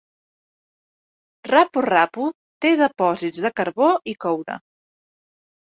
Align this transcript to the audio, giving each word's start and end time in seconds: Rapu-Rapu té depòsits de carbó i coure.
Rapu-Rapu 1.51 2.25
té 2.65 2.71
depòsits 2.81 3.45
de 3.47 3.55
carbó 3.63 3.91
i 4.15 4.17
coure. 4.27 4.61